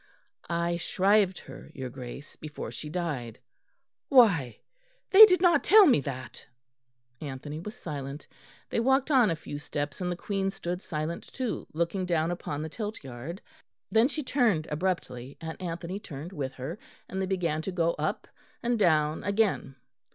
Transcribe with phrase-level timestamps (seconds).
[0.49, 3.37] "I shrived her, your Grace, before she died."
[4.09, 4.57] "Why!
[5.11, 6.43] they did not tell me that."
[7.21, 8.25] Anthony was silent.
[8.71, 12.63] They walked on a few steps, and the Queen stood silent too, looking down upon
[12.63, 13.43] the Tilt yard.
[13.91, 18.27] Then she turned abruptly, and Anthony turned with her, and they began to go up
[18.63, 19.75] and down again.